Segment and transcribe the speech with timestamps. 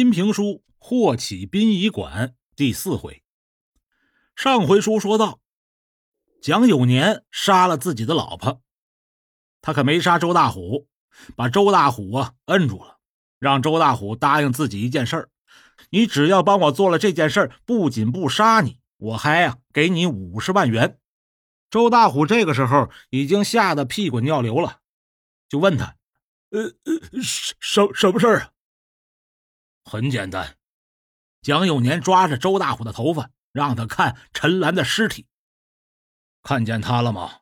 [0.00, 0.44] 新评书
[0.78, 3.22] 《霍启殡仪馆》第四回。
[4.34, 5.40] 上回书说到，
[6.40, 8.62] 蒋有年杀了自己的老婆，
[9.60, 10.88] 他可没杀周大虎，
[11.36, 12.96] 把周大虎啊摁住了，
[13.38, 15.28] 让周大虎答应自己一件事儿：
[15.90, 20.98] 你只要帮我做了这件事儿，不仅不杀你，我还呀给你五十万元。
[21.68, 24.78] 周大虎这个时候已经吓得屁滚尿流了，
[25.46, 25.96] 就问他
[26.52, 28.52] ：“呃呃，什什什么事儿啊？”
[29.84, 30.56] 很简单，
[31.42, 35.26] 蒋有年抓着周大虎的头发，让他看陈兰的尸体。
[36.42, 37.40] 看见他了吗？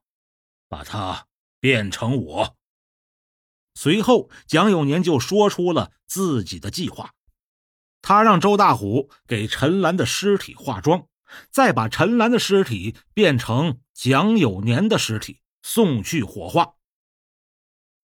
[0.68, 1.26] 把他
[1.60, 2.56] 变成我。
[3.74, 7.14] 随后，蒋有年就说出了自己的计划。
[8.02, 11.08] 他让周大虎给陈兰的尸体化妆，
[11.50, 16.74] 再把陈兰的尸体变成蒋有年的尸体，送去火化。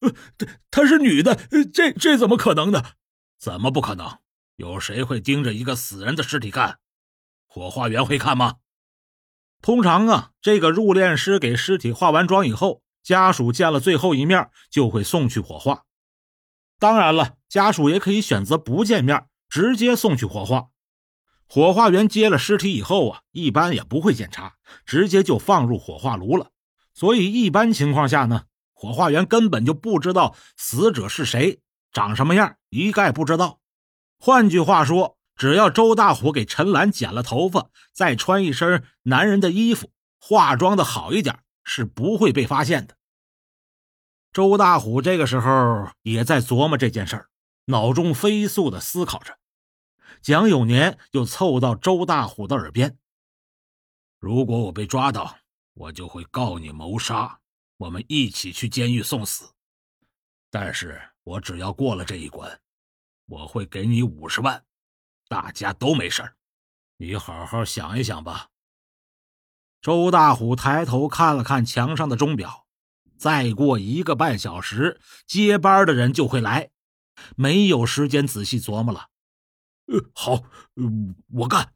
[0.01, 1.37] 呃，她她是女的，
[1.73, 2.95] 这这怎么可能呢？
[3.39, 4.19] 怎么不可能？
[4.57, 6.79] 有谁会盯着一个死人的尸体看？
[7.47, 8.57] 火化员会看吗？
[9.61, 15.85] 通常啊，这个入殓师给尸体化完妆以后，家属见了最后一面就会送去火化。
[16.79, 20.69] 当然了，家属也可以选择不见面，直接送去火化。
[21.47, 24.55] 火化员接了尸体以后啊，一般也不会检查，
[24.87, 26.51] 直接就放入火化炉了。
[26.93, 31.61] 所以一般情况下呢，火化员根本就不知道死者是谁，
[31.93, 33.61] 长什么样，一概不知道。
[34.19, 42.97] 换句话说，只要周大虎给陈兰剪了头发，再穿一身男人的衣服，化妆的好一点，是不会被发现的。
[44.33, 47.29] 周大虎这个时候也在琢磨这件事儿，
[47.67, 49.39] 脑中飞速的思考着。
[50.23, 52.97] 蒋有年又凑到周大虎的耳边
[54.19, 55.37] ：“如果我被抓到，
[55.75, 57.41] 我就会告你谋杀，
[57.77, 59.53] 我们一起去监狱送死。
[60.51, 62.61] 但是我只要过了这一关。”
[63.27, 64.65] 我会给你五十万，
[65.29, 66.35] 大家都没事
[66.99, 68.49] 你好好想一想吧。
[69.81, 72.67] 周大虎抬头看了看墙上的钟表，
[73.19, 76.71] 再过一个半小时，接班的人就会来，
[77.37, 79.09] 没有时间仔细琢磨了。
[79.87, 80.45] 呃，好，
[81.33, 81.75] 我干。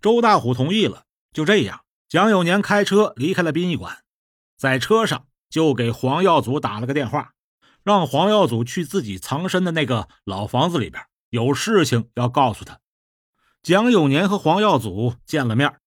[0.00, 1.06] 周大虎同意了。
[1.32, 4.02] 就这样，蒋有年开车离开了殡仪馆，
[4.56, 7.34] 在车上就给黄耀祖打了个电话。
[7.82, 12.80] 让黄耀祖去自己藏身的那个老房子里边，有事情要告诉他。
[13.62, 15.80] 蒋有年和黄耀祖见了面。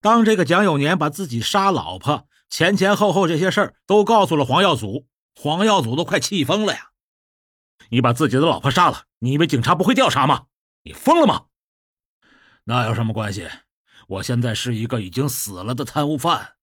[0.00, 6.90] 当这个蒋有年把自己杀老婆前前后后这些事儿都告诉了黄耀祖，黄耀祖都快气疯了呀！
[7.88, 10.46] 你把自己的老婆杀了，你以为警察不会调查吗？
[10.82, 11.46] 你疯了吗？
[12.64, 13.48] 那有什么关系？
[14.06, 16.56] 我现在是一个已经死了的贪污犯，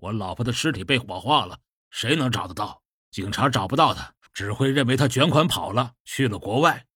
[0.00, 2.82] 我老婆的尸体被火化了，谁能找得到？
[3.10, 6.86] 警察找不到他，只会认为他卷款跑了，去了国外。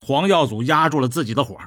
[0.00, 1.58] 黄耀祖压住了自己的火，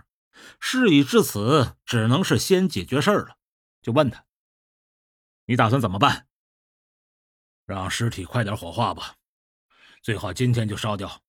[0.59, 3.37] 事已至此，只能是先解决事儿了。
[3.81, 4.25] 就问他
[5.45, 6.27] ：“你打算怎么办？”
[7.65, 9.15] 让尸体快点火化吧，
[10.01, 11.21] 最好今天就烧掉，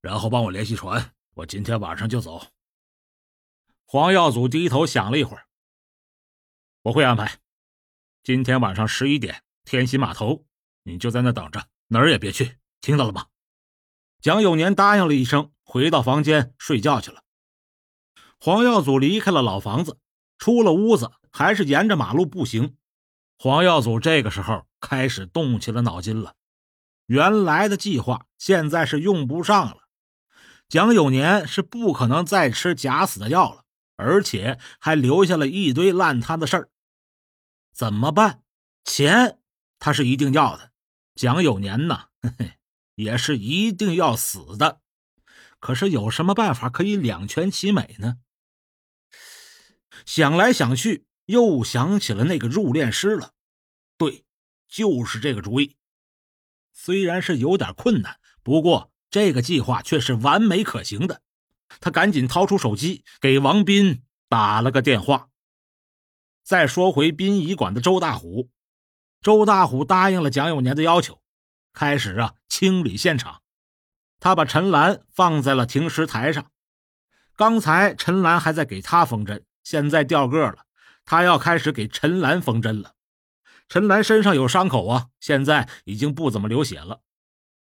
[0.00, 2.48] 然后帮我联系船，我今天晚上就走。
[3.84, 5.46] 黄耀祖低头想了一会儿
[6.82, 7.40] ：“我会安排，
[8.22, 10.46] 今天晚上十一点，天心码头。”
[10.82, 13.26] 你就在那等着，哪儿也别去，听到了吗？
[14.20, 17.22] 蒋有年答应了一声，回到房间睡觉去了。
[18.38, 19.98] 黄耀祖离开了老房子，
[20.38, 22.76] 出了屋子，还是沿着马路步行。
[23.38, 26.34] 黄耀祖这个时候开始动起了脑筋了。
[27.06, 29.88] 原来的计划现在是用不上了，
[30.68, 33.64] 蒋有年是不可能再吃假死的药了，
[33.96, 36.70] 而且还留下了一堆烂摊子事儿。
[37.72, 38.42] 怎么办？
[38.84, 39.40] 钱
[39.78, 40.69] 他是一定要的。
[41.14, 42.52] 蒋有年呐，嘿嘿，
[42.94, 44.80] 也是一定要死的。
[45.58, 48.18] 可是有什么办法可以两全其美呢？
[50.06, 53.32] 想来想去，又想起了那个入殓师了。
[53.98, 54.24] 对，
[54.66, 55.76] 就是这个主意。
[56.72, 61.20] 虽然是有点困难，不过这个计划却是完美可行的。
[61.80, 65.28] 他赶紧掏出手机，给王斌打了个电话。
[66.42, 68.50] 再说回殡仪馆的周大虎。
[69.22, 71.20] 周大虎答应了蒋有年的要求，
[71.74, 73.42] 开始啊清理现场。
[74.18, 76.50] 他把陈兰放在了停尸台上。
[77.36, 80.64] 刚才陈兰还在给他缝针，现在掉个了，
[81.04, 82.94] 他要开始给陈兰缝针了。
[83.68, 87.02] 陈兰身上有伤口啊，现在已经不怎么流血了。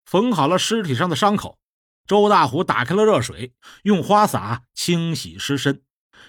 [0.04, 1.60] 缝好了尸体上的伤口，
[2.08, 3.54] 周大虎打开了热水，
[3.84, 5.84] 用花洒清洗尸身。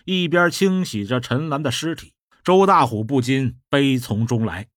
[0.05, 2.15] 一边清洗着陈兰的尸体，
[2.45, 4.69] 周大虎不禁悲从中来。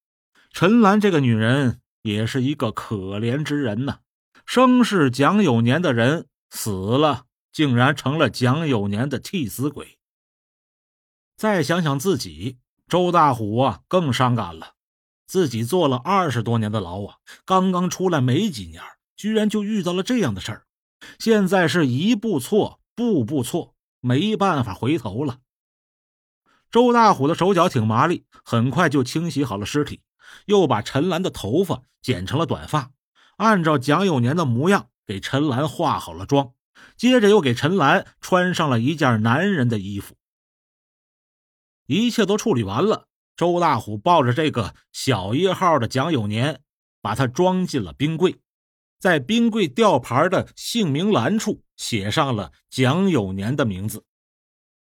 [0.60, 4.00] 陈兰这个女人也是一个可怜之人呐，
[4.46, 9.98] 生是蒋有年的人死了，竟然成了蒋有年的替死鬼。
[11.38, 12.58] 再想想自己，
[12.90, 14.74] 周大虎啊，更伤感了。
[15.26, 17.16] 自己坐了二十多年的牢啊，
[17.46, 18.84] 刚刚出来没几年，
[19.16, 20.66] 居然就遇到了这样的事儿。
[21.20, 25.40] 现在是一步错，步步错，没办法回头了。
[26.70, 30.02] 周大虎的手脚挺麻利，很快就清洗好了尸体，
[30.46, 32.92] 又把陈兰的头发剪成了短发，
[33.38, 36.54] 按照蒋有年的模样给陈兰化好了妆，
[36.96, 40.16] 接着又给陈兰穿上了一件男人的衣服。
[41.86, 43.08] 一切都处理完了。
[43.36, 46.62] 周大虎抱着这个小一号的蒋有年，
[47.02, 48.42] 把他装进了冰柜，
[49.00, 54.04] 在冰柜吊牌的姓名栏处写上了蒋有年的名字。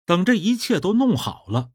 [0.05, 1.71] 等这一切都弄好了，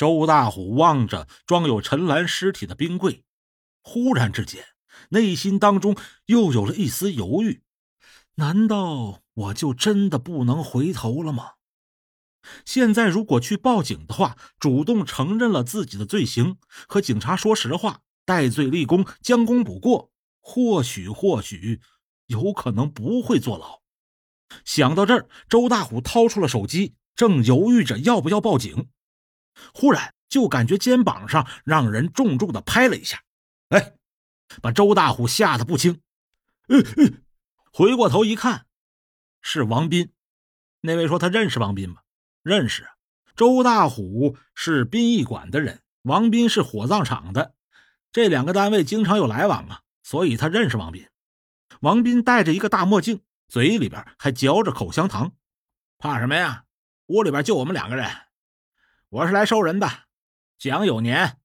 [0.00, 3.22] 周大虎望着装有陈兰尸体的冰柜，
[3.82, 4.64] 忽然之间，
[5.10, 5.94] 内心当中
[6.24, 7.60] 又有了一丝犹豫：
[8.36, 11.50] 难道我就真的不能回头了吗？
[12.64, 16.56] 现在如果去报警的话，主动承认了自己的罪行，
[16.88, 20.10] 和警察说实话，戴罪立功，将功补过，
[20.40, 21.82] 或许或许
[22.24, 23.82] 有可能不会坐牢。
[24.64, 28.88] 想到这儿，周大虎掏出了手机，正犹豫着要不要报警，
[29.74, 33.22] 忽然就感觉肩膀上让人重重的拍了一下，
[33.68, 33.94] 哎，
[34.62, 36.00] 把周大虎吓得不轻。
[36.68, 37.22] 嗯嗯，
[37.72, 38.66] 回过头一看，
[39.40, 40.12] 是王斌。
[40.80, 42.02] 那位说他认识王斌吗？
[42.42, 42.88] 认识，
[43.36, 47.54] 周大虎是殡仪馆的人，王斌是火葬场的，
[48.12, 51.08] 这两个单位经常有来往啊，所以他认识王斌。
[51.80, 55.32] 王斌戴着一个大墨镜，嘴里边还嚼着口香糖，
[55.98, 56.64] 怕什么呀？
[57.06, 58.08] 屋里边就我们两个人，
[59.10, 59.88] 我是来收人的，
[60.56, 61.36] 蒋有年。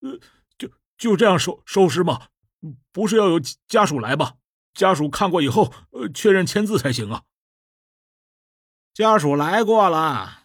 [0.00, 0.20] 呃，
[0.58, 2.28] 就就这样收收尸吗？
[2.92, 4.34] 不是要有家属来吧？
[4.74, 7.22] 家属看过以后，呃，确认签字才行啊。
[8.92, 10.42] 家属来过了，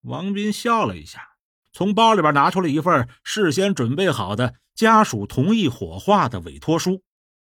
[0.00, 1.36] 王斌笑了一下，
[1.72, 7.04] 从包里边拿出了一份事先准备好的家属同意火化的委托书，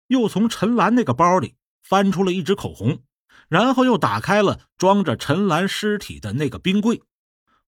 [0.07, 3.03] 又从陈兰那个包里翻出了一支口红，
[3.49, 7.03] 然后又打开了装着陈兰尸体的那个冰柜。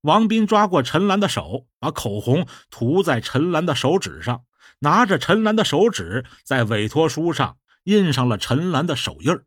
[0.07, 4.45] 王斌抓过陈兰的手，把口红涂在陈兰的手指上，
[4.79, 9.43] 拿着陈兰的手指在委托书上印上了陈兰的手印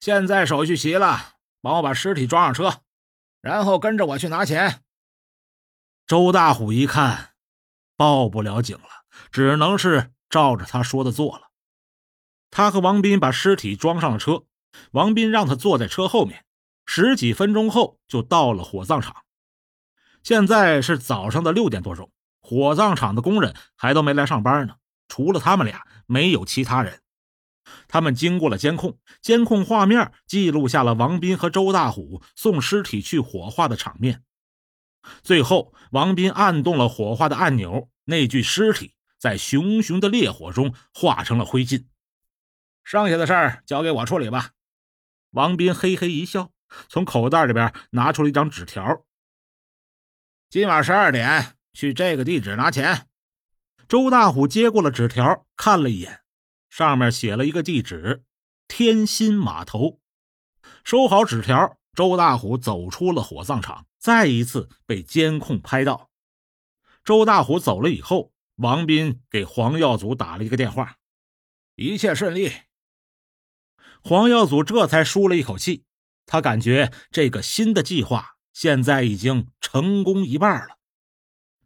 [0.00, 1.34] 现在手续齐了。
[1.62, 2.82] 帮我把尸体装上车，
[3.40, 4.82] 然后跟着我去拿钱。
[6.06, 7.30] 周大虎一看，
[7.96, 8.88] 报不了警了，
[9.30, 11.50] 只能是照着他说的做了。
[12.50, 14.44] 他和王斌把尸体装上了车，
[14.90, 16.44] 王斌让他坐在车后面。
[16.84, 19.23] 十几分钟后，就到了火葬场。
[20.24, 22.10] 现在是早上的六点多钟，
[22.40, 24.76] 火葬场的工人还都没来上班呢，
[25.06, 27.02] 除了他们俩，没有其他人。
[27.88, 34.24] 他们经过了监控，监控画面记录下了王斌和周大虎送尸体去火化的场面。
[35.22, 41.84] 最后，王斌按动了火化的按钮，那具尸体在熊熊的烈火中化成了灰烬。
[42.82, 44.52] 剩下的事儿交给我处理吧。
[45.32, 46.50] 王斌嘿嘿一笑，
[46.88, 49.04] 从口袋里边拿出了一张纸条
[50.54, 53.08] ：“今晚十二点去这个地址拿钱。”
[53.90, 56.20] 周大虎接过了纸条，看了一眼。
[56.70, 58.22] 上面写了一个地址：
[58.68, 60.00] 天心码头。
[60.84, 66.08] 收好纸条，周大虎走出了火葬场，再一次被监控拍到。
[67.02, 70.98] 周大虎走了以后，王斌给黄耀祖打了一个电话，
[71.74, 72.52] 一切顺利。
[74.04, 75.84] 黄耀祖这才舒了一口气，
[76.24, 80.78] 他感觉这个新的计划现在已经成功一半了。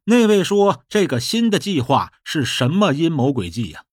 [0.04, 3.84] 那位说这个新的计划是什么阴谋诡计呀？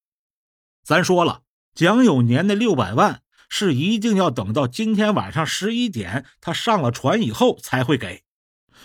[0.83, 1.41] 咱说了，
[1.75, 8.23] 蒋有年那六百万是一定要等到今天晚上十一点他上了船以后才会给。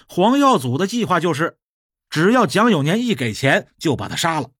[0.08, 1.58] 黄耀祖的计划就是，
[2.08, 4.50] 只要蒋有年一给钱，就把他杀了，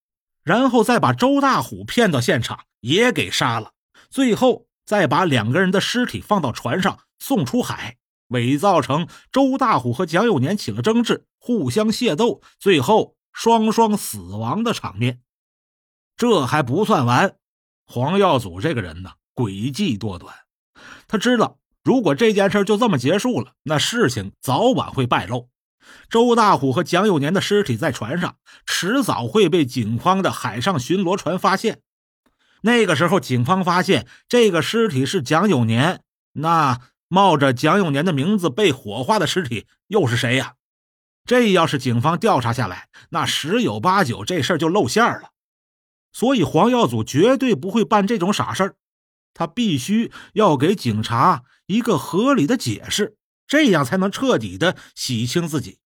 [0.45, 3.73] 然后再把周大虎骗到现场也给杀了，
[4.11, 7.97] 最后再把两个人的尸体放到船上送出海，
[8.31, 15.21] 伪造成周大虎和蒋有年起了争执，互相械斗，最后双双死亡的场面。
[16.17, 17.37] 这还不算完，
[17.87, 20.35] 黄耀祖这个人呢，诡计多端。
[21.07, 25.49] 他知道，如果这件事就这么结束了，那事情早晚会败露。
[26.09, 31.81] 周大虎和蒋有年的尸体在船上，迟早会被警方的海上巡逻船发现。
[32.63, 36.03] 那个时候，警方发现这个尸体是蒋有年，
[36.35, 36.79] 那
[37.13, 40.55] 冒着蒋永年的名字被火化的尸体又是谁呀？
[41.25, 45.33] 这要是警方调查下来，那十有八九这事儿就露馅了。
[46.13, 48.77] 所以黄耀祖绝对不会办这种傻事儿。
[49.35, 53.17] 他必须要给警察一个合理的解释，
[53.49, 55.81] 这样才能彻底的洗清自己。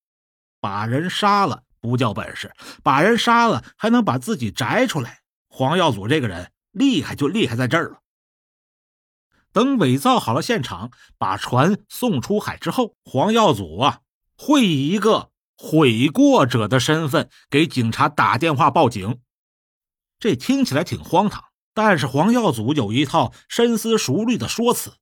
[0.61, 2.53] 把人杀了不叫本事，
[2.83, 5.21] 把人杀了还能把自己摘出来。
[5.49, 8.01] 黄耀祖这个人厉害，就厉害在这儿了。
[9.55, 14.01] 等伪造好了现场，把船送出海之后，黄耀祖啊
[14.37, 19.21] 会以一个悔过者的身份给警察打电话报警。
[20.19, 21.45] 这听起来挺荒唐。
[21.77, 24.95] 但是黄耀祖有一套深思熟虑的说辞，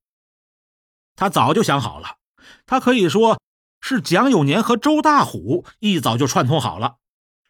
[1.14, 2.16] 他早就想好了。
[2.64, 3.38] 他可以说
[3.80, 6.97] 是蒋有年和周大虎一早就串通好了，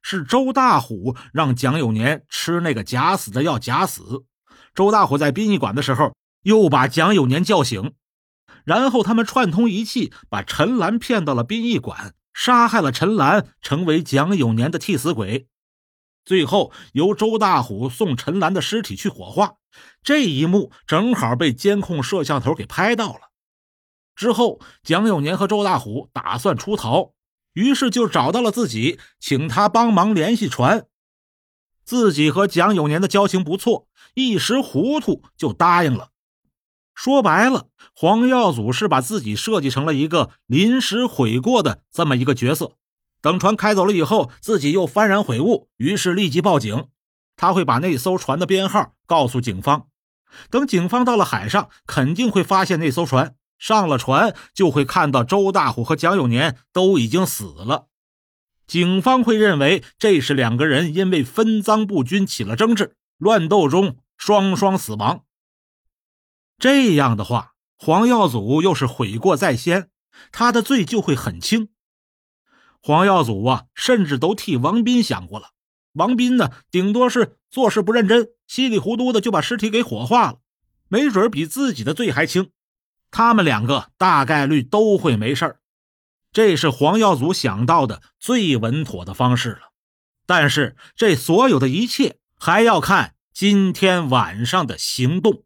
[0.02, 4.24] 是周大虎让蒋有年吃那个假死的药假死。
[4.74, 7.94] 周大虎在殡仪馆的时候又把蒋有年叫醒，
[8.64, 15.48] 然后他们串通一气，把陈兰骗到了殡仪馆，杀害了陈兰，成为蒋有年的替死鬼。
[16.24, 19.56] 最后由周大虎送陈兰的尸体去火化，
[20.04, 23.32] 这一幕正好被监控摄像头给拍到了。
[24.14, 27.14] 之后，蒋有年和周大虎打算出逃，
[27.54, 30.86] 于是就找到了自己，请他帮忙联系船。
[31.84, 36.11] 自己和蒋有年的交情不错，一时糊涂就答应了。
[36.94, 42.76] 说白了，黄耀祖是把自己设计成了一个临时悔过的这么一个角色。
[43.20, 46.86] 等船开走了以后，自己又幡然悔悟，于是立即报警。
[47.36, 49.86] 他会把那艘船的编号告诉警方。
[50.50, 53.34] 等警方到了海上，肯定会发现那艘船。
[53.58, 57.86] 上了船，就会看到周大虎和蒋有年都已经死了。
[58.66, 65.22] 警方会认为这是两个人因为分赃不均起了争执，乱斗中双双死亡。
[66.62, 69.90] 这样的话，黄耀祖又是悔过在先，
[70.30, 71.70] 他的罪就会很轻。
[72.80, 75.48] 黄耀祖啊，甚至都替王斌想过了。
[75.94, 80.38] 王斌呢，顶多是做事不认真，稀里糊涂的就把尸体给火化了，
[80.86, 82.52] 没准比自己的罪还轻。
[83.10, 85.58] 他们两个大概率都会没事儿
[86.32, 89.72] 这是黄耀祖想到的最稳妥的方式了。
[90.26, 95.42] 但是这所有的一切还要看今天晚上的行动。